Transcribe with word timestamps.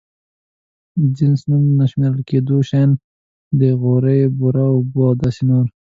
جنس 1.17 1.41
نوم 1.49 1.63
نه 1.79 1.85
شمېرل 1.91 2.21
کېدونکي 2.29 2.67
شيان 2.69 2.89
دي: 3.57 3.69
غوړي، 3.81 4.19
بوره، 4.37 4.65
اوبه 4.73 5.01
او 5.09 5.13
داسې 5.21 5.41
نور. 5.49 5.65